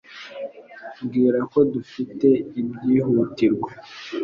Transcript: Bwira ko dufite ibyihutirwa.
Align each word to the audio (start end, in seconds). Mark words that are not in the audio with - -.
Bwira 1.05 1.39
ko 1.51 1.59
dufite 1.73 2.27
ibyihutirwa. 2.65 3.69